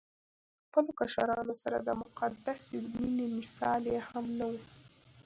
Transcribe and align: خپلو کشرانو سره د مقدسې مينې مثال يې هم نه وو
خپلو 0.67 0.91
کشرانو 0.99 1.55
سره 1.63 1.77
د 1.87 1.89
مقدسې 2.01 2.77
مينې 2.93 3.27
مثال 3.39 3.81
يې 3.93 3.99
هم 4.09 4.25
نه 4.39 4.45
وو 4.51 4.59